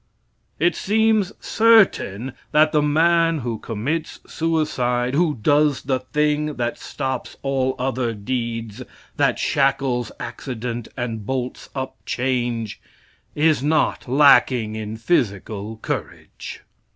It 0.57 0.75
seems 0.75 1.31
certain 1.39 2.33
that 2.53 2.71
the 2.71 2.81
man 2.81 3.41
who 3.45 3.59
commits 3.59 4.19
suicide, 4.25 5.13
who 5.13 5.37
"does 5.39 5.83
the 5.83 5.99
thing 5.99 6.55
that 6.55 6.79
stops 6.79 7.37
all 7.43 7.75
other 7.77 8.11
deeds, 8.15 8.81
that 9.17 9.37
shackles 9.37 10.11
accident 10.19 10.87
and 10.97 11.23
bolts 11.23 11.69
up 11.75 11.97
change," 12.03 12.81
is 13.35 13.61
not 13.61 14.09
lacking 14.09 14.75
in 14.75 14.97
physical 14.97 15.77
courage. 15.83 16.63